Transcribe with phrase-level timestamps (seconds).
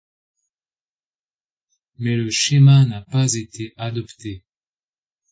[1.99, 4.43] Mais le schéma n'a pas été adopté.